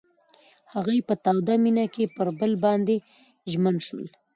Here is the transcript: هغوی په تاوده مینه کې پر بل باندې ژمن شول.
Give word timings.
هغوی 0.73 0.99
په 1.07 1.13
تاوده 1.25 1.55
مینه 1.63 1.85
کې 1.93 2.03
پر 2.15 2.27
بل 2.39 2.51
باندې 2.65 2.95
ژمن 3.51 3.75
شول. 3.87 4.05